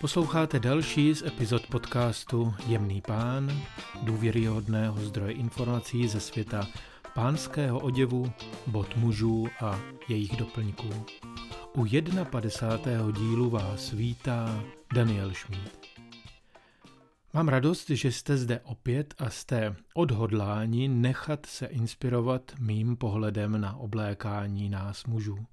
Posloucháte 0.00 0.60
další 0.60 1.14
z 1.14 1.22
epizod 1.22 1.66
podcastu 1.66 2.54
Jemný 2.66 3.00
pán, 3.00 3.62
důvěryhodného 4.02 5.00
zdroje 5.00 5.32
informací 5.32 6.08
ze 6.08 6.20
světa 6.20 6.66
pánského 7.14 7.80
oděvu, 7.80 8.32
bod 8.66 8.96
mužů 8.96 9.48
a 9.60 9.80
jejich 10.08 10.36
doplňků. 10.36 10.88
U 11.76 11.86
51. 12.30 13.10
dílu 13.10 13.50
vás 13.50 13.92
vítá 13.92 14.64
Daniel 14.94 15.34
Schmid. 15.34 15.88
Mám 17.32 17.48
radost, 17.48 17.90
že 17.90 18.12
jste 18.12 18.36
zde 18.36 18.60
opět 18.60 19.14
a 19.18 19.30
jste 19.30 19.76
odhodláni 19.94 20.88
nechat 20.88 21.46
se 21.46 21.66
inspirovat 21.66 22.52
mým 22.58 22.96
pohledem 22.96 23.60
na 23.60 23.76
oblékání 23.76 24.68
nás 24.68 25.04
mužů. 25.04 25.46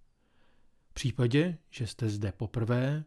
V 0.90 0.94
případě, 0.94 1.58
že 1.70 1.88
jste 1.88 2.10
zde 2.10 2.32
poprvé, 2.32 3.04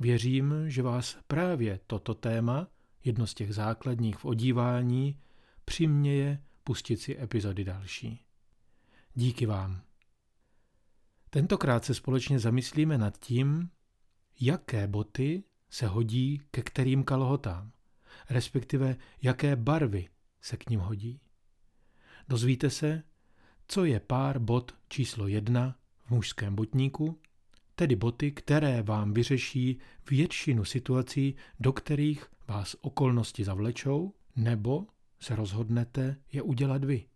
věřím, 0.00 0.54
že 0.66 0.82
vás 0.82 1.18
právě 1.26 1.80
toto 1.86 2.14
téma, 2.14 2.68
jedno 3.04 3.26
z 3.26 3.34
těch 3.34 3.54
základních 3.54 4.16
v 4.16 4.24
odívání, 4.24 5.20
přiměje 5.64 6.42
pustit 6.64 6.96
si 6.96 7.18
epizody 7.20 7.64
další. 7.64 8.24
Díky 9.14 9.46
vám. 9.46 9.80
Tentokrát 11.30 11.84
se 11.84 11.94
společně 11.94 12.38
zamyslíme 12.38 12.98
nad 12.98 13.18
tím, 13.18 13.70
jaké 14.40 14.86
boty 14.86 15.44
se 15.70 15.86
hodí 15.86 16.42
ke 16.50 16.62
kterým 16.62 17.04
kalhotám 17.04 17.72
respektive 18.30 18.96
jaké 19.22 19.56
barvy 19.56 20.08
se 20.40 20.56
k 20.56 20.70
ním 20.70 20.80
hodí. 20.80 21.20
Dozvíte 22.28 22.70
se, 22.70 23.02
co 23.68 23.84
je 23.84 24.00
pár 24.00 24.38
bot 24.38 24.74
číslo 24.88 25.28
jedna 25.28 25.76
v 26.04 26.10
mužském 26.10 26.54
botníku, 26.54 27.20
tedy 27.78 27.96
boty, 27.96 28.32
které 28.32 28.82
vám 28.82 29.12
vyřeší 29.12 29.78
většinu 30.10 30.64
situací, 30.64 31.34
do 31.60 31.72
kterých 31.72 32.26
vás 32.48 32.76
okolnosti 32.80 33.44
zavlečou, 33.44 34.14
nebo 34.36 34.86
se 35.20 35.36
rozhodnete 35.36 36.16
je 36.32 36.42
udělat 36.42 36.84
vy. 36.84 37.06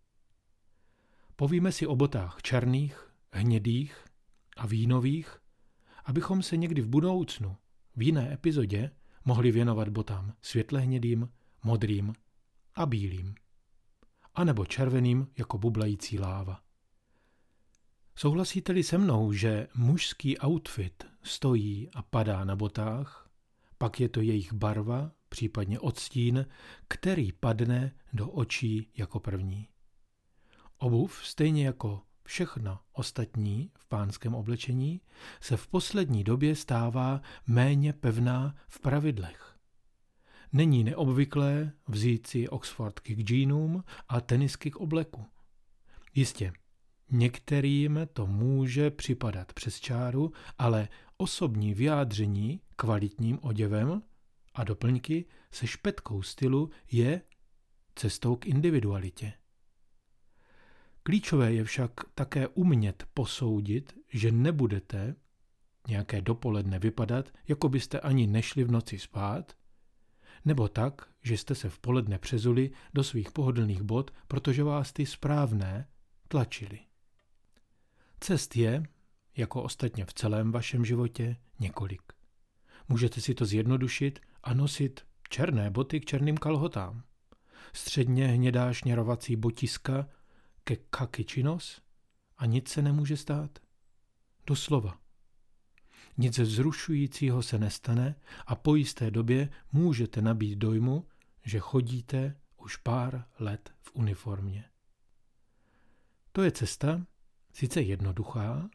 Povíme 1.36 1.72
si 1.72 1.86
o 1.86 1.96
botách 1.96 2.42
černých, 2.42 3.10
hnědých 3.32 4.04
a 4.56 4.66
vínových, 4.66 5.38
abychom 6.04 6.42
se 6.42 6.56
někdy 6.56 6.82
v 6.82 6.88
budoucnu, 6.88 7.56
v 7.96 8.02
jiné 8.02 8.32
epizodě, 8.32 8.90
mohli 9.24 9.52
věnovat 9.52 9.88
botám 9.88 10.34
světle 10.40 10.80
hnědým, 10.80 11.28
modrým 11.64 12.12
a 12.74 12.86
bílým. 12.86 13.34
A 14.34 14.44
nebo 14.44 14.66
červeným 14.66 15.26
jako 15.38 15.58
bublající 15.58 16.18
láva. 16.18 16.60
Souhlasíte-li 18.16 18.82
se 18.82 18.98
mnou, 18.98 19.32
že 19.32 19.68
mužský 19.74 20.38
outfit 20.38 21.06
stojí 21.22 21.90
a 21.94 22.02
padá 22.02 22.44
na 22.44 22.56
botách, 22.56 23.30
pak 23.78 24.00
je 24.00 24.08
to 24.08 24.20
jejich 24.20 24.52
barva, 24.52 25.10
případně 25.28 25.80
odstín, 25.80 26.46
který 26.88 27.32
padne 27.32 27.94
do 28.12 28.30
očí 28.30 28.90
jako 28.96 29.20
první. 29.20 29.68
Obuv, 30.78 31.20
stejně 31.26 31.66
jako 31.66 32.02
všechno 32.24 32.78
ostatní 32.92 33.70
v 33.78 33.86
pánském 33.86 34.34
oblečení 34.34 35.00
se 35.40 35.56
v 35.56 35.68
poslední 35.68 36.24
době 36.24 36.56
stává 36.56 37.20
méně 37.46 37.92
pevná 37.92 38.54
v 38.68 38.80
pravidlech. 38.80 39.56
Není 40.52 40.84
neobvyklé 40.84 41.72
vzít 41.88 42.26
si 42.26 42.48
oxfordky 42.48 43.14
k 43.14 43.20
džínům 43.20 43.84
a 44.08 44.20
tenisky 44.20 44.70
k 44.70 44.76
obleku. 44.76 45.26
Jistě, 46.14 46.52
některým 47.12 48.00
to 48.12 48.26
může 48.26 48.90
připadat 48.90 49.52
přes 49.52 49.80
čáru, 49.80 50.32
ale 50.58 50.88
osobní 51.16 51.74
vyjádření 51.74 52.60
kvalitním 52.76 53.38
oděvem 53.42 54.02
a 54.54 54.64
doplňky 54.64 55.24
se 55.50 55.66
špetkou 55.66 56.22
stylu 56.22 56.70
je 56.92 57.20
cestou 57.94 58.36
k 58.36 58.46
individualitě. 58.46 59.32
Klíčové 61.02 61.52
je 61.52 61.64
však 61.64 61.90
také 62.14 62.48
umět 62.48 63.04
posoudit, 63.14 63.92
že 64.08 64.32
nebudete 64.32 65.14
nějaké 65.88 66.20
dopoledne 66.20 66.78
vypadat, 66.78 67.32
jako 67.48 67.68
byste 67.68 68.00
ani 68.00 68.26
nešli 68.26 68.64
v 68.64 68.70
noci 68.70 68.98
spát, 68.98 69.56
nebo 70.44 70.68
tak, 70.68 71.08
že 71.22 71.36
jste 71.36 71.54
se 71.54 71.68
v 71.68 71.78
poledne 71.78 72.18
přezuli 72.18 72.70
do 72.94 73.04
svých 73.04 73.30
pohodlných 73.32 73.82
bod, 73.82 74.10
protože 74.28 74.64
vás 74.64 74.92
ty 74.92 75.06
správné 75.06 75.88
tlačili. 76.28 76.78
Cest 78.22 78.56
je, 78.56 78.82
jako 79.36 79.62
ostatně 79.62 80.04
v 80.04 80.14
celém 80.14 80.52
vašem 80.52 80.84
životě, 80.84 81.36
několik. 81.60 82.02
Můžete 82.88 83.20
si 83.20 83.34
to 83.34 83.44
zjednodušit 83.44 84.20
a 84.42 84.54
nosit 84.54 85.06
černé 85.28 85.70
boty 85.70 86.00
k 86.00 86.04
černým 86.04 86.36
kalhotám. 86.36 87.02
Středně 87.72 88.26
hnědá 88.26 88.72
šněrovací 88.72 89.36
botiska 89.36 90.08
ke 90.64 90.76
kakyčinos 90.76 91.80
a 92.38 92.46
nic 92.46 92.68
se 92.68 92.82
nemůže 92.82 93.16
stát. 93.16 93.58
Doslova. 94.46 94.98
Nic 96.16 96.38
vzrušujícího 96.38 97.42
se 97.42 97.58
nestane 97.58 98.14
a 98.46 98.54
po 98.54 98.74
jisté 98.74 99.10
době 99.10 99.48
můžete 99.72 100.22
nabít 100.22 100.58
dojmu, 100.58 101.06
že 101.44 101.58
chodíte 101.58 102.36
už 102.56 102.76
pár 102.76 103.24
let 103.38 103.74
v 103.80 103.90
uniformě. 103.94 104.64
To 106.32 106.42
je 106.42 106.50
cesta, 106.50 107.06
sice 107.52 107.80
jednoduchá, 107.80 108.70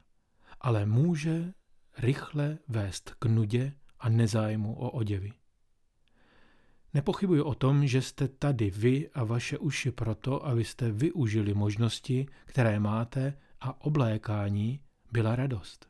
ale 0.62 0.86
může 0.86 1.54
rychle 1.98 2.58
vést 2.68 3.16
k 3.20 3.26
nudě 3.26 3.74
a 4.00 4.10
nezájmu 4.10 4.76
o 4.76 4.90
oděvy. 4.90 5.34
Nepochybuji 6.94 7.42
o 7.42 7.56
tom, 7.56 7.88
že 7.88 8.02
jste 8.02 8.28
tady 8.28 8.70
vy 8.70 9.10
a 9.10 9.24
vaše 9.24 9.58
uši 9.58 9.92
proto, 9.92 10.46
abyste 10.46 10.92
využili 10.92 11.54
možnosti, 11.54 12.28
které 12.46 12.80
máte 12.80 13.38
a 13.62 13.86
oblékání 13.86 14.82
byla 15.12 15.36
radost. 15.36 15.90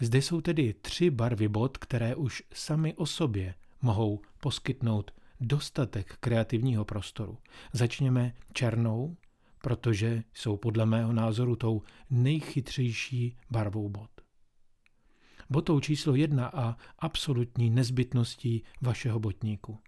Zde 0.00 0.22
jsou 0.22 0.40
tedy 0.40 0.74
tři 0.74 1.10
barvy 1.10 1.48
bod, 1.48 1.78
které 1.78 2.14
už 2.14 2.42
sami 2.52 2.94
o 2.94 3.06
sobě 3.06 3.54
mohou 3.82 4.20
poskytnout 4.40 5.10
dostatek 5.40 6.16
kreativního 6.20 6.84
prostoru. 6.84 7.38
Začněme 7.72 8.34
černou, 8.52 9.16
protože 9.64 10.22
jsou 10.34 10.56
podle 10.56 10.86
mého 10.86 11.12
názoru 11.12 11.56
tou 11.56 11.82
nejchytřejší 12.10 13.36
barvou 13.50 13.88
bod 13.88 14.10
botou 15.50 15.80
číslo 15.80 16.14
jedna 16.14 16.46
a 16.46 16.76
absolutní 16.98 17.70
nezbytností 17.70 18.62
vašeho 18.80 19.20
botníku. 19.20 19.78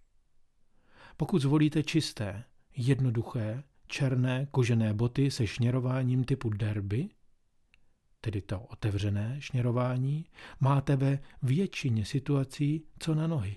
Pokud 1.16 1.42
zvolíte 1.42 1.82
čisté, 1.82 2.44
jednoduché, 2.76 3.62
černé 3.86 4.46
kožené 4.50 4.94
boty 4.94 5.30
se 5.30 5.46
šněrováním 5.46 6.24
typu 6.24 6.50
derby, 6.50 7.08
tedy 8.20 8.40
to 8.40 8.60
otevřené 8.60 9.36
šněrování, 9.38 10.24
máte 10.60 10.96
ve 10.96 11.18
většině 11.42 12.04
situací 12.04 12.84
co 12.98 13.14
na 13.14 13.26
nohy. 13.26 13.56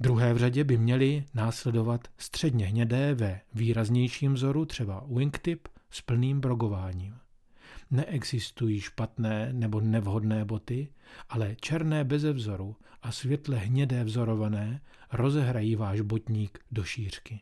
Druhé 0.00 0.34
v 0.34 0.38
řadě 0.38 0.64
by 0.64 0.78
měly 0.78 1.24
následovat 1.34 2.08
středně 2.18 2.66
hnědé 2.66 3.14
ve 3.14 3.40
výraznějším 3.54 4.34
vzoru, 4.34 4.64
třeba 4.64 5.04
wingtip 5.08 5.68
s 5.90 6.00
plným 6.00 6.40
brogováním. 6.40 7.18
Neexistují 7.90 8.80
špatné 8.80 9.52
nebo 9.52 9.80
nevhodné 9.80 10.44
boty, 10.44 10.88
ale 11.28 11.56
černé 11.60 12.04
beze 12.04 12.32
vzoru 12.32 12.76
a 13.02 13.12
světle 13.12 13.56
hnědé 13.56 14.04
vzorované 14.04 14.80
rozehrají 15.12 15.76
váš 15.76 16.00
botník 16.00 16.58
do 16.70 16.84
šířky. 16.84 17.40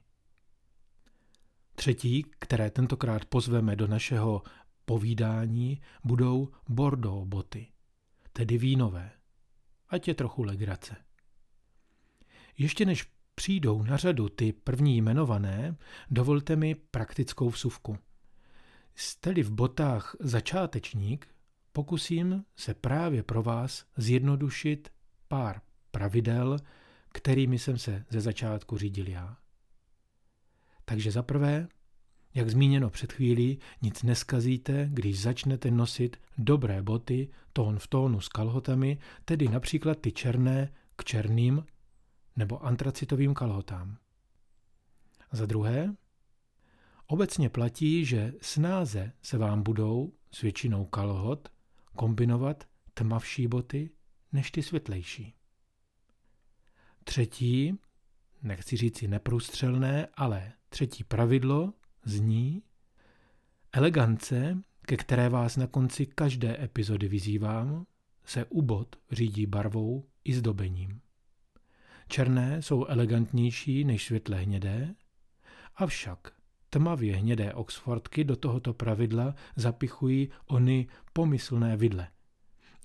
Třetí, 1.74 2.26
které 2.38 2.70
tentokrát 2.70 3.24
pozveme 3.24 3.76
do 3.76 3.86
našeho 3.86 4.42
povídání, 4.84 5.80
budou 6.04 6.48
Bordeaux 6.68 7.28
boty, 7.28 7.66
tedy 8.32 8.58
vínové. 8.58 9.10
Ať 9.88 10.08
je 10.08 10.14
trochu 10.14 10.42
legrace. 10.42 10.96
Ještě 12.58 12.84
než 12.84 13.06
přijdou 13.34 13.82
na 13.82 13.96
řadu 13.96 14.28
ty 14.28 14.52
první 14.52 14.96
jmenované, 14.96 15.76
dovolte 16.10 16.56
mi 16.56 16.74
praktickou 16.74 17.48
vsuvku. 17.48 17.98
Jste-li 18.94 19.42
v 19.42 19.50
botách 19.50 20.16
začátečník, 20.20 21.28
pokusím 21.72 22.44
se 22.56 22.74
právě 22.74 23.22
pro 23.22 23.42
vás 23.42 23.84
zjednodušit 23.96 24.88
pár 25.28 25.60
pravidel, 25.90 26.56
kterými 27.08 27.58
jsem 27.58 27.78
se 27.78 28.04
ze 28.10 28.20
začátku 28.20 28.78
řídil 28.78 29.08
já. 29.08 29.36
Takže 30.84 31.10
za 31.10 31.22
prvé, 31.22 31.68
jak 32.34 32.50
zmíněno 32.50 32.90
před 32.90 33.12
chvílí, 33.12 33.58
nic 33.82 34.02
neskazíte, 34.02 34.88
když 34.92 35.20
začnete 35.20 35.70
nosit 35.70 36.16
dobré 36.38 36.82
boty 36.82 37.28
tón 37.52 37.78
v 37.78 37.86
tónu 37.86 38.20
s 38.20 38.28
kalhotami, 38.28 38.98
tedy 39.24 39.48
například 39.48 39.98
ty 39.98 40.12
černé 40.12 40.72
k 40.96 41.04
černým 41.04 41.64
nebo 42.36 42.64
antracitovým 42.64 43.34
kalhotám. 43.34 43.96
Za 45.32 45.46
druhé, 45.46 45.94
Obecně 47.06 47.48
platí, 47.48 48.04
že 48.04 48.32
snáze 48.40 49.12
se 49.22 49.38
vám 49.38 49.62
budou 49.62 50.12
s 50.30 50.40
většinou 50.40 50.84
kalhot 50.84 51.48
kombinovat 51.96 52.64
tmavší 52.94 53.48
boty 53.48 53.90
než 54.32 54.50
ty 54.50 54.62
světlejší. 54.62 55.34
Třetí, 57.04 57.78
nechci 58.42 58.76
říci 58.76 59.08
neprůstřelné, 59.08 60.08
ale 60.14 60.52
třetí 60.68 61.04
pravidlo 61.04 61.72
zní 62.04 62.62
elegance, 63.72 64.58
ke 64.82 64.96
které 64.96 65.28
vás 65.28 65.56
na 65.56 65.66
konci 65.66 66.06
každé 66.06 66.64
epizody 66.64 67.08
vyzývám, 67.08 67.86
se 68.24 68.44
ubod 68.44 68.96
řídí 69.10 69.46
barvou 69.46 70.08
i 70.24 70.34
zdobením. 70.34 71.00
Černé 72.08 72.62
jsou 72.62 72.86
elegantnější 72.86 73.84
než 73.84 74.04
světle 74.04 74.36
hnědé, 74.36 74.94
avšak 75.76 76.32
tmavě 76.70 77.16
hnědé 77.16 77.54
Oxfordky 77.54 78.24
do 78.24 78.36
tohoto 78.36 78.74
pravidla 78.74 79.34
zapichují 79.56 80.30
ony 80.46 80.86
pomyslné 81.12 81.76
vidle. 81.76 82.08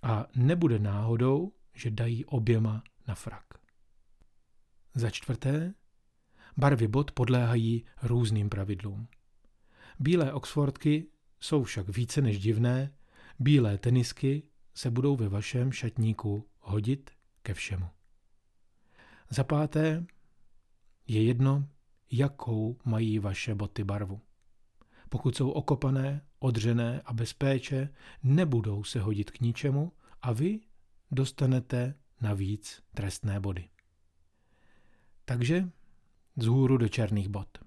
A 0.03 0.25
nebude 0.35 0.79
náhodou, 0.79 1.51
že 1.73 1.91
dají 1.91 2.25
oběma 2.25 2.83
na 3.07 3.15
frak. 3.15 3.45
Za 4.95 5.09
čtvrté, 5.09 5.73
barvy 6.57 6.87
bod 6.87 7.11
podléhají 7.11 7.85
různým 8.03 8.49
pravidlům. 8.49 9.07
Bílé 9.99 10.33
Oxfordky 10.33 11.07
jsou 11.39 11.63
však 11.63 11.89
více 11.89 12.21
než 12.21 12.39
divné, 12.39 12.93
bílé 13.39 13.77
tenisky 13.77 14.43
se 14.75 14.91
budou 14.91 15.15
ve 15.15 15.29
vašem 15.29 15.71
šatníku 15.71 16.47
hodit 16.59 17.09
ke 17.41 17.53
všemu. 17.53 17.85
Za 19.29 19.43
páté, 19.43 20.05
je 21.07 21.23
jedno, 21.23 21.67
jakou 22.11 22.77
mají 22.85 23.19
vaše 23.19 23.55
boty 23.55 23.83
barvu. 23.83 24.21
Pokud 25.09 25.35
jsou 25.35 25.49
okopané, 25.49 26.25
odřené 26.39 27.01
a 27.05 27.13
bez 27.13 27.33
péče, 27.33 27.89
nebudou 28.23 28.83
se 28.83 28.99
hodit 28.99 29.31
k 29.31 29.39
ničemu 29.39 29.91
a 30.21 30.33
vy 30.33 30.59
dostanete 31.11 31.95
navíc 32.21 32.83
trestné 32.93 33.39
body. 33.39 33.69
Takže 35.25 35.69
z 36.37 36.45
hůru 36.45 36.77
do 36.77 36.89
černých 36.89 37.29
bot. 37.29 37.57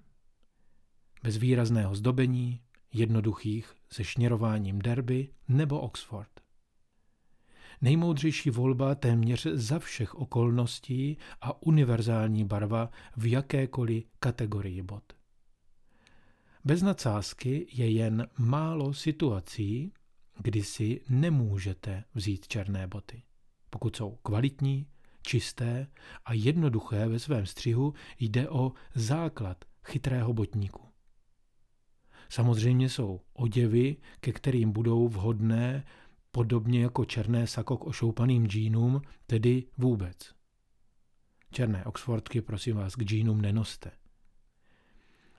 Bez 1.23 1.37
výrazného 1.37 1.95
zdobení, 1.95 2.61
jednoduchých 2.93 3.75
se 3.89 4.03
šněrováním 4.03 4.79
derby 4.79 5.29
nebo 5.47 5.79
Oxford. 5.79 6.32
Nejmoudřejší 7.83 8.49
volba 8.49 8.95
téměř 8.95 9.47
za 9.53 9.79
všech 9.79 10.15
okolností 10.15 11.17
a 11.41 11.61
univerzální 11.63 12.45
barva 12.45 12.89
v 13.17 13.31
jakékoliv 13.31 14.03
kategorii 14.19 14.81
bot. 14.81 15.03
Bez 16.65 16.81
nadsázky 16.81 17.67
je 17.71 17.91
jen 17.91 18.27
málo 18.37 18.93
situací, 18.93 19.93
kdy 20.39 20.63
si 20.63 21.01
nemůžete 21.09 22.03
vzít 22.15 22.47
černé 22.47 22.87
boty. 22.87 23.23
Pokud 23.69 23.95
jsou 23.95 24.11
kvalitní, 24.23 24.87
čisté 25.21 25.87
a 26.25 26.33
jednoduché 26.33 27.07
ve 27.07 27.19
svém 27.19 27.45
střihu, 27.45 27.93
jde 28.19 28.49
o 28.49 28.71
základ 28.95 29.65
chytrého 29.85 30.33
botníku. 30.33 30.93
Samozřejmě 32.29 32.89
jsou 32.89 33.21
oděvy, 33.33 33.97
ke 34.19 34.31
kterým 34.31 34.71
budou 34.71 35.07
vhodné 35.07 35.83
podobně 36.35 36.81
jako 36.81 37.05
černé 37.05 37.47
sako 37.47 37.77
k 37.77 37.85
ošoupaným 37.85 38.47
džínům, 38.47 39.01
tedy 39.27 39.63
vůbec. 39.77 40.17
Černé 41.51 41.85
Oxfordky, 41.85 42.41
prosím 42.41 42.75
vás, 42.75 42.95
k 42.95 43.03
džínům 43.03 43.41
nenoste. 43.41 43.91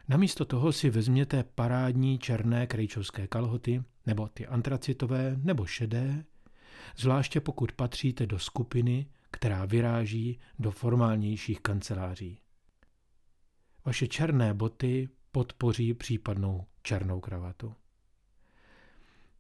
Namísto 0.09 0.45
toho 0.45 0.73
si 0.73 0.91
vezměte 0.91 1.45
parádní 1.55 2.19
černé 2.19 2.67
krejčovské 2.67 3.27
kalhoty, 3.27 3.83
nebo 4.07 4.29
ty 4.29 4.47
antracitové, 4.47 5.37
nebo 5.43 5.67
šedé, 5.67 6.25
zvláště 6.97 7.41
pokud 7.41 7.73
patříte 7.73 8.27
do 8.27 8.39
skupiny, 8.39 9.07
která 9.31 9.65
vyráží 9.65 10.39
do 10.59 10.71
formálnějších 10.71 11.61
kanceláří. 11.61 12.39
Vaše 13.85 14.09
černé 14.09 14.55
boty 14.55 15.09
podpoří 15.33 15.95
případnou 15.95 16.67
černou 16.83 17.21
kravatu. 17.21 17.75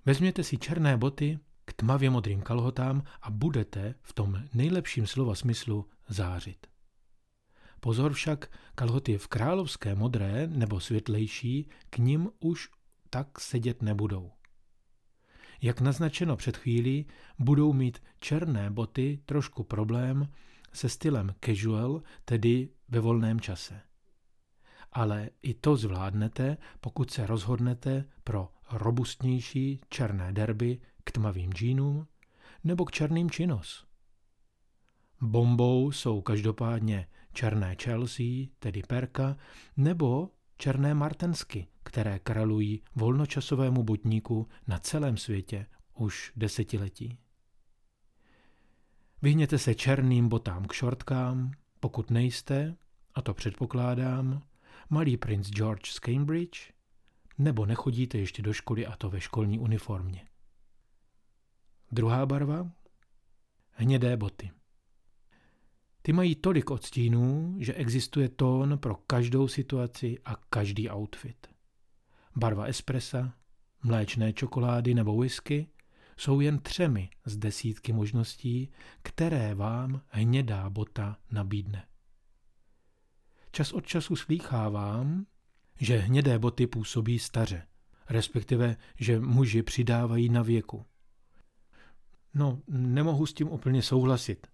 Vezměte 0.06 0.44
si 0.44 0.58
černé 0.58 0.96
boty 0.96 1.38
k 1.64 1.72
tmavě 1.72 2.10
modrým 2.10 2.40
kalhotám 2.40 3.02
a 3.22 3.30
budete 3.30 3.94
v 4.02 4.12
tom 4.12 4.42
nejlepším 4.54 5.06
slova 5.06 5.34
smyslu 5.34 5.88
zářit. 6.08 6.66
Pozor 7.80 8.12
však, 8.12 8.50
kalhoty 8.74 9.18
v 9.18 9.28
královské 9.28 9.94
modré 9.94 10.46
nebo 10.46 10.80
světlejší 10.80 11.68
k 11.90 11.98
nim 11.98 12.30
už 12.40 12.68
tak 13.10 13.40
sedět 13.40 13.82
nebudou. 13.82 14.32
Jak 15.62 15.80
naznačeno 15.80 16.36
před 16.36 16.56
chvílí, 16.56 17.06
budou 17.38 17.72
mít 17.72 18.02
černé 18.20 18.70
boty 18.70 19.20
trošku 19.26 19.64
problém 19.64 20.28
se 20.72 20.88
stylem 20.88 21.34
casual, 21.44 22.02
tedy 22.24 22.68
ve 22.88 23.00
volném 23.00 23.40
čase. 23.40 23.80
Ale 24.94 25.30
i 25.42 25.54
to 25.54 25.76
zvládnete, 25.76 26.56
pokud 26.80 27.10
se 27.10 27.26
rozhodnete 27.26 28.04
pro 28.24 28.48
robustnější 28.72 29.80
černé 29.88 30.32
derby 30.32 30.80
k 31.04 31.12
tmavým 31.12 31.52
džínům 31.52 32.06
nebo 32.64 32.84
k 32.84 32.92
černým 32.92 33.30
činos. 33.30 33.86
Bombou 35.20 35.92
jsou 35.92 36.20
každopádně 36.20 37.08
černé 37.32 37.76
Chelsea, 37.82 38.26
tedy 38.58 38.82
perka, 38.82 39.36
nebo 39.76 40.30
černé 40.58 40.94
martensky, 40.94 41.66
které 41.82 42.18
kralují 42.18 42.82
volnočasovému 42.94 43.82
botníku 43.82 44.48
na 44.66 44.78
celém 44.78 45.16
světě 45.16 45.66
už 45.94 46.32
desetiletí. 46.36 47.18
Vyhněte 49.22 49.58
se 49.58 49.74
černým 49.74 50.28
botám 50.28 50.64
k 50.64 50.72
šortkám, 50.72 51.50
pokud 51.80 52.10
nejste, 52.10 52.76
a 53.14 53.22
to 53.22 53.34
předpokládám, 53.34 54.42
malý 54.90 55.16
princ 55.16 55.48
George 55.48 55.90
z 55.90 55.98
Cambridge, 55.98 56.72
nebo 57.38 57.66
nechodíte 57.66 58.18
ještě 58.18 58.42
do 58.42 58.52
školy 58.52 58.86
a 58.86 58.96
to 58.96 59.10
ve 59.10 59.20
školní 59.20 59.58
uniformě. 59.58 60.28
Druhá 61.92 62.26
barva? 62.26 62.70
Hnědé 63.70 64.16
boty. 64.16 64.50
Ty 66.02 66.12
mají 66.12 66.34
tolik 66.34 66.70
odstínů, 66.70 67.56
že 67.58 67.74
existuje 67.74 68.28
tón 68.28 68.78
pro 68.78 68.94
každou 68.94 69.48
situaci 69.48 70.18
a 70.24 70.36
každý 70.36 70.90
outfit. 70.90 71.46
Barva 72.36 72.64
espressa, 72.64 73.34
mléčné 73.82 74.32
čokolády 74.32 74.94
nebo 74.94 75.16
whisky 75.16 75.68
jsou 76.16 76.40
jen 76.40 76.58
třemi 76.58 77.10
z 77.24 77.36
desítky 77.36 77.92
možností, 77.92 78.72
které 79.02 79.54
vám 79.54 80.02
hnědá 80.08 80.70
bota 80.70 81.16
nabídne. 81.30 81.86
Čas 83.54 83.72
od 83.72 83.86
času 83.86 84.16
slýchávám, 84.16 85.26
že 85.80 85.96
hnědé 85.96 86.38
boty 86.38 86.66
působí 86.66 87.18
staře, 87.18 87.66
respektive, 88.08 88.76
že 88.98 89.20
muži 89.20 89.62
přidávají 89.62 90.28
na 90.28 90.42
věku. 90.42 90.86
No, 92.34 92.62
nemohu 92.68 93.26
s 93.26 93.34
tím 93.34 93.48
úplně 93.48 93.82
souhlasit. 93.82 94.46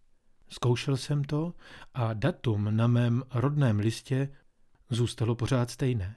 Zkoušel 0.48 0.96
jsem 0.96 1.24
to 1.24 1.54
a 1.94 2.12
datum 2.12 2.76
na 2.76 2.86
mém 2.86 3.22
rodném 3.34 3.78
listě 3.78 4.32
zůstalo 4.90 5.34
pořád 5.34 5.70
stejné. 5.70 6.16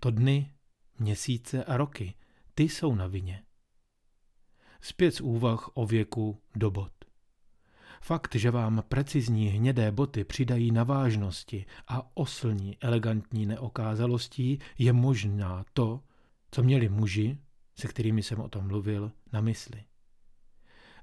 To 0.00 0.10
dny, 0.10 0.52
měsíce 0.98 1.64
a 1.64 1.76
roky, 1.76 2.14
ty 2.54 2.62
jsou 2.62 2.94
na 2.94 3.06
vině. 3.06 3.44
Zpět 4.80 5.10
z 5.10 5.20
úvah 5.20 5.70
o 5.74 5.86
věku 5.86 6.42
do 6.56 6.70
bod. 6.70 6.95
Fakt, 8.00 8.34
že 8.34 8.50
vám 8.50 8.82
precizní 8.88 9.48
hnědé 9.48 9.92
boty 9.92 10.24
přidají 10.24 10.70
na 10.70 10.84
vážnosti 10.84 11.66
a 11.88 12.16
oslní 12.16 12.76
elegantní 12.80 13.46
neokázalostí, 13.46 14.58
je 14.78 14.92
možná 14.92 15.64
to, 15.72 16.00
co 16.50 16.62
měli 16.62 16.88
muži, 16.88 17.38
se 17.78 17.88
kterými 17.88 18.22
jsem 18.22 18.40
o 18.40 18.48
tom 18.48 18.66
mluvil, 18.66 19.12
na 19.32 19.40
mysli. 19.40 19.84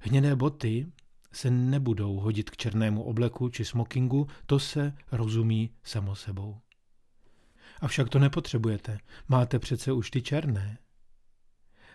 Hnědé 0.00 0.36
boty 0.36 0.86
se 1.32 1.50
nebudou 1.50 2.16
hodit 2.16 2.50
k 2.50 2.56
černému 2.56 3.02
obleku 3.02 3.48
či 3.48 3.64
smokingu, 3.64 4.26
to 4.46 4.58
se 4.58 4.92
rozumí 5.12 5.70
samo 5.82 6.14
sebou. 6.14 6.60
Avšak 7.80 8.08
to 8.08 8.18
nepotřebujete, 8.18 8.98
máte 9.28 9.58
přece 9.58 9.92
už 9.92 10.10
ty 10.10 10.22
černé. 10.22 10.78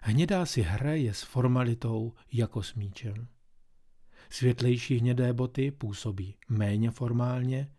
Hnědá 0.01 0.45
si 0.45 0.61
hraje 0.61 1.13
s 1.13 1.23
formalitou 1.23 2.13
jako 2.31 2.63
s 2.63 2.73
míčem. 2.73 3.27
Světlejší 4.29 4.97
hnědé 4.97 5.33
boty 5.33 5.71
působí 5.71 6.35
méně 6.49 6.91
formálně, 6.91 7.71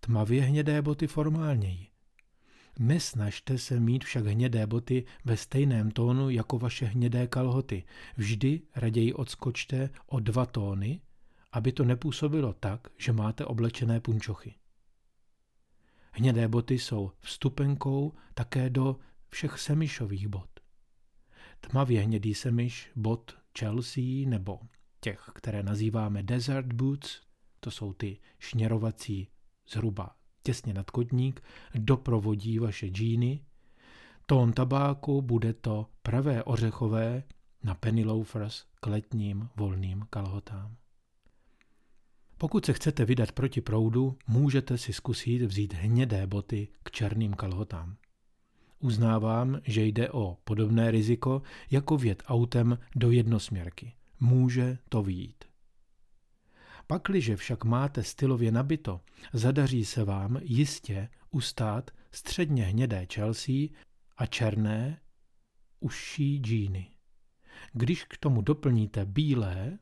tmavě 0.00 0.42
hnědé 0.42 0.82
boty 0.82 1.06
formálněji. 1.06 1.86
Nesnažte 2.78 3.58
se 3.58 3.80
mít 3.80 4.04
však 4.04 4.26
hnědé 4.26 4.66
boty 4.66 5.04
ve 5.24 5.36
stejném 5.36 5.90
tónu 5.90 6.30
jako 6.30 6.58
vaše 6.58 6.86
hnědé 6.86 7.26
kalhoty. 7.26 7.84
Vždy 8.16 8.62
raději 8.74 9.14
odskočte 9.14 9.90
o 10.06 10.20
dva 10.20 10.46
tóny, 10.46 11.00
aby 11.52 11.72
to 11.72 11.84
nepůsobilo 11.84 12.52
tak, 12.52 12.88
že 12.98 13.12
máte 13.12 13.44
oblečené 13.44 14.00
punčochy. 14.00 14.54
Hnědé 16.12 16.48
boty 16.48 16.78
jsou 16.78 17.12
vstupenkou 17.20 18.12
také 18.34 18.70
do 18.70 18.96
všech 19.28 19.58
semišových 19.58 20.28
bot. 20.28 20.50
Tmavě 21.60 22.00
hnědý 22.00 22.34
semiš, 22.34 22.90
bot 22.96 23.36
Chelsea 23.58 24.28
nebo 24.28 24.60
těch, 25.06 25.30
které 25.34 25.62
nazýváme 25.62 26.22
desert 26.22 26.72
boots, 26.72 27.20
to 27.60 27.70
jsou 27.70 27.92
ty 27.92 28.18
šněrovací 28.38 29.28
zhruba 29.68 30.16
těsně 30.42 30.74
nad 30.74 30.90
kotník, 30.90 31.42
doprovodí 31.74 32.58
vaše 32.58 32.88
džíny. 32.88 33.44
Tón 34.26 34.52
tabáku 34.52 35.22
bude 35.22 35.52
to 35.52 35.86
pravé 36.02 36.44
ořechové 36.44 37.22
na 37.64 37.74
penny 37.74 38.04
loafers 38.04 38.64
k 38.80 38.86
letním 38.86 39.48
volným 39.56 40.06
kalhotám. 40.10 40.76
Pokud 42.38 42.66
se 42.66 42.72
chcete 42.72 43.04
vydat 43.04 43.32
proti 43.32 43.60
proudu, 43.60 44.18
můžete 44.28 44.78
si 44.78 44.92
zkusit 44.92 45.42
vzít 45.42 45.72
hnědé 45.72 46.26
boty 46.26 46.68
k 46.82 46.90
černým 46.90 47.34
kalhotám. 47.34 47.96
Uznávám, 48.78 49.60
že 49.64 49.84
jde 49.84 50.10
o 50.10 50.36
podobné 50.44 50.90
riziko, 50.90 51.42
jako 51.70 51.96
vjet 51.96 52.22
autem 52.26 52.78
do 52.96 53.10
jednosměrky. 53.10 53.92
Může 54.20 54.78
to 54.88 55.02
výjít. 55.02 55.44
Pakliže 56.86 57.36
však 57.36 57.64
máte 57.64 58.02
stylově 58.02 58.52
nabito, 58.52 59.00
zadaří 59.32 59.84
se 59.84 60.04
vám 60.04 60.38
jistě 60.42 61.08
ustát 61.30 61.90
středně 62.10 62.64
hnědé 62.64 63.06
Chelsea 63.14 63.68
a 64.16 64.26
černé, 64.26 65.00
užší 65.80 66.38
džíny. 66.38 66.90
Když 67.72 68.04
k 68.04 68.16
tomu 68.16 68.40
doplníte 68.42 69.04
bílé, 69.04 69.78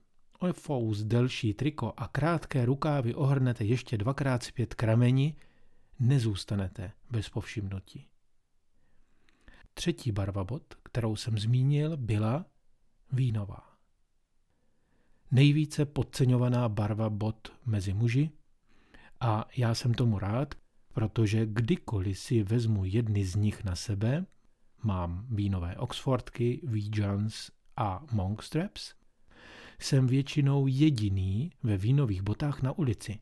fous 0.52 1.04
delší 1.04 1.54
triko 1.54 1.92
a 1.96 2.08
krátké 2.08 2.64
rukávy 2.64 3.14
ohrnete 3.14 3.64
ještě 3.64 3.98
dvakrát 3.98 4.42
zpět 4.42 4.74
k 4.74 4.82
rameni, 4.82 5.36
nezůstanete 5.98 6.92
bez 7.10 7.28
povšimnutí. 7.28 8.08
Třetí 9.74 10.12
barva 10.12 10.44
bod, 10.44 10.74
kterou 10.82 11.16
jsem 11.16 11.38
zmínil, 11.38 11.96
byla 11.96 12.46
vínová. 13.12 13.73
Nejvíce 15.34 15.84
podceňovaná 15.84 16.68
barva 16.68 17.10
bod 17.10 17.52
mezi 17.66 17.94
muži 17.94 18.30
a 19.20 19.44
já 19.56 19.74
jsem 19.74 19.94
tomu 19.94 20.18
rád, 20.18 20.54
protože 20.92 21.46
kdykoliv 21.46 22.18
si 22.18 22.42
vezmu 22.42 22.84
jedny 22.84 23.24
z 23.24 23.34
nich 23.34 23.64
na 23.64 23.76
sebe, 23.76 24.26
mám 24.82 25.26
vínové 25.30 25.76
Oxfordky, 25.76 26.60
Vijans 26.64 27.50
a 27.76 28.02
Monkstraps, 28.12 28.94
jsem 29.80 30.06
většinou 30.06 30.66
jediný 30.66 31.52
ve 31.62 31.76
vínových 31.76 32.22
botách 32.22 32.62
na 32.62 32.72
ulici. 32.72 33.18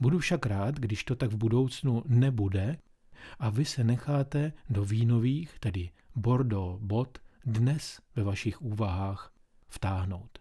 Budu 0.00 0.18
však 0.18 0.46
rád, 0.46 0.74
když 0.78 1.04
to 1.04 1.16
tak 1.16 1.30
v 1.30 1.36
budoucnu 1.36 2.02
nebude 2.06 2.78
a 3.38 3.50
vy 3.50 3.64
se 3.64 3.84
necháte 3.84 4.52
do 4.70 4.84
vínových, 4.84 5.58
tedy 5.58 5.90
Bordeaux 6.16 6.82
bot, 6.82 7.18
dnes 7.44 8.00
ve 8.16 8.22
vašich 8.22 8.62
úvahách 8.62 9.32
vtáhnout. 9.68 10.39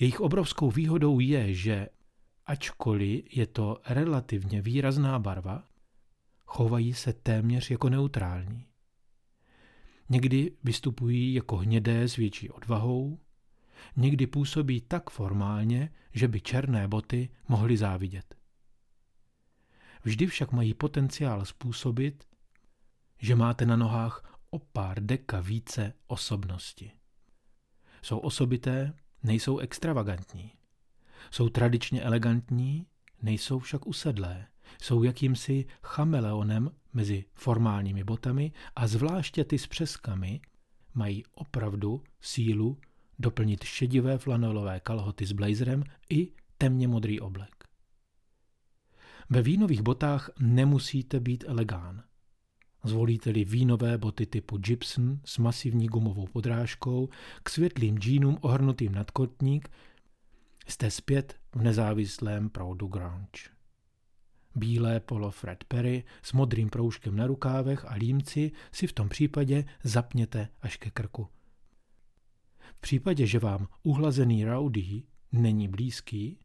Jejich 0.00 0.20
obrovskou 0.20 0.70
výhodou 0.70 1.20
je, 1.20 1.54
že 1.54 1.88
ačkoliv 2.46 3.36
je 3.36 3.46
to 3.46 3.80
relativně 3.88 4.62
výrazná 4.62 5.18
barva, 5.18 5.64
chovají 6.46 6.94
se 6.94 7.12
téměř 7.12 7.70
jako 7.70 7.88
neutrální. 7.88 8.66
Někdy 10.08 10.52
vystupují 10.64 11.34
jako 11.34 11.56
hnědé 11.56 12.08
s 12.08 12.16
větší 12.16 12.50
odvahou, 12.50 13.18
někdy 13.96 14.26
působí 14.26 14.80
tak 14.80 15.10
formálně, 15.10 15.92
že 16.12 16.28
by 16.28 16.40
černé 16.40 16.88
boty 16.88 17.28
mohly 17.48 17.76
závidět. 17.76 18.34
Vždy 20.04 20.26
však 20.26 20.52
mají 20.52 20.74
potenciál 20.74 21.44
způsobit, 21.44 22.24
že 23.18 23.36
máte 23.36 23.66
na 23.66 23.76
nohách 23.76 24.40
o 24.50 24.58
pár 24.58 25.02
deka 25.02 25.40
více 25.40 25.92
osobnosti. 26.06 26.90
Jsou 28.02 28.18
osobité, 28.18 28.94
nejsou 29.22 29.58
extravagantní. 29.58 30.52
Jsou 31.30 31.48
tradičně 31.48 32.02
elegantní, 32.02 32.86
nejsou 33.22 33.58
však 33.58 33.86
usedlé. 33.86 34.46
Jsou 34.82 35.02
jakýmsi 35.02 35.66
chameleonem 35.82 36.70
mezi 36.92 37.24
formálními 37.34 38.04
botami 38.04 38.52
a 38.76 38.86
zvláště 38.86 39.44
ty 39.44 39.58
s 39.58 39.66
přeskami 39.66 40.40
mají 40.94 41.24
opravdu 41.34 42.02
sílu 42.20 42.78
doplnit 43.18 43.64
šedivé 43.64 44.18
flanelové 44.18 44.80
kalhoty 44.80 45.26
s 45.26 45.32
blazerem 45.32 45.84
i 46.10 46.32
temně 46.58 46.88
modrý 46.88 47.20
oblek. 47.20 47.64
Ve 49.30 49.42
vínových 49.42 49.82
botách 49.82 50.30
nemusíte 50.40 51.20
být 51.20 51.44
elegán. 51.46 52.02
Zvolíte-li 52.88 53.44
vínové 53.44 53.98
boty 53.98 54.26
typu 54.26 54.58
Gibson 54.58 55.20
s 55.24 55.38
masivní 55.38 55.86
gumovou 55.86 56.26
podrážkou 56.26 57.08
k 57.42 57.50
světlým 57.50 57.98
džínům 57.98 58.38
ohrnutým 58.40 58.92
nadkotník, 58.92 59.68
jste 60.68 60.90
zpět 60.90 61.36
v 61.54 61.62
nezávislém 61.62 62.50
proudu 62.50 62.86
grunge. 62.86 63.50
Bílé 64.54 65.00
polo 65.00 65.30
Fred 65.30 65.64
Perry 65.64 66.04
s 66.22 66.32
modrým 66.32 66.70
proužkem 66.70 67.16
na 67.16 67.26
rukávech 67.26 67.84
a 67.84 67.94
límci 67.94 68.52
si 68.72 68.86
v 68.86 68.92
tom 68.92 69.08
případě 69.08 69.64
zapněte 69.84 70.48
až 70.60 70.76
ke 70.76 70.90
krku. 70.90 71.28
V 72.74 72.80
případě, 72.80 73.26
že 73.26 73.38
vám 73.38 73.68
uhlazený 73.82 74.44
rowdy 74.44 75.02
není 75.32 75.68
blízký, 75.68 76.38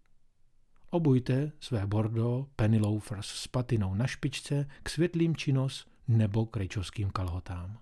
obujte 0.90 1.52
své 1.60 1.88
bordeaux 1.88 2.50
penny 2.56 2.80
loafers 2.80 3.28
s 3.28 3.48
patinou 3.48 3.96
na 3.96 4.08
špičce 4.08 4.68
k 4.84 4.90
světlým 4.90 5.36
činos 5.36 5.93
nebo 6.08 6.46
k 6.46 6.58
rejčovským 6.58 7.10
kalhotám. 7.10 7.80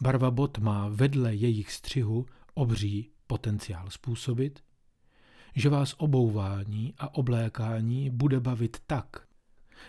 Barva 0.00 0.30
bot 0.30 0.58
má 0.58 0.88
vedle 0.88 1.34
jejich 1.34 1.72
střihu 1.72 2.26
obří 2.54 3.10
potenciál 3.26 3.90
způsobit, 3.90 4.64
že 5.54 5.68
vás 5.68 5.94
obouvání 5.98 6.94
a 6.98 7.14
oblékání 7.14 8.10
bude 8.10 8.40
bavit 8.40 8.76
tak, 8.86 9.26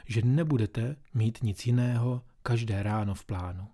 že 0.05 0.21
nebudete 0.21 0.95
mít 1.13 1.43
nic 1.43 1.65
jiného 1.65 2.23
každé 2.43 2.83
ráno 2.83 3.15
v 3.15 3.25
plánu. 3.25 3.67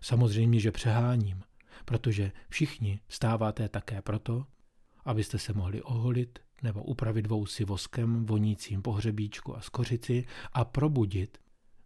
Samozřejmě, 0.00 0.60
že 0.60 0.72
přeháním, 0.72 1.42
protože 1.84 2.32
všichni 2.48 3.00
stáváte 3.08 3.68
také 3.68 4.02
proto, 4.02 4.46
abyste 5.04 5.38
se 5.38 5.52
mohli 5.52 5.82
oholit 5.82 6.38
nebo 6.62 6.82
upravit 6.82 7.26
vousy 7.26 7.64
voskem 7.64 8.26
vonícím 8.26 8.82
pohřebíčku 8.82 9.56
a 9.56 9.60
skořici 9.60 10.24
a 10.52 10.64
probudit 10.64 11.38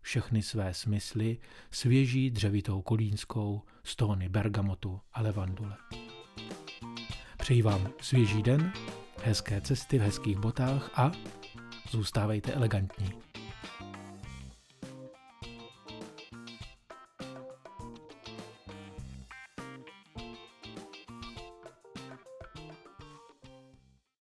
všechny 0.02 0.42
své 0.42 0.74
smysly 0.74 1.38
svěží 1.70 2.30
dřevitou 2.30 2.82
kolínskou 2.82 3.62
z 3.84 3.96
tóny 3.96 4.28
bergamotu 4.28 5.00
a 5.12 5.22
levandule. 5.22 5.76
Přeji 7.38 7.62
vám 7.62 7.92
svěží 8.00 8.42
den, 8.42 8.72
hezké 9.24 9.60
cesty 9.60 9.98
v 9.98 10.02
hezkých 10.02 10.38
botách 10.38 10.90
a 10.94 11.12
zůstávejte 11.90 12.52
elegantní. 12.52 13.29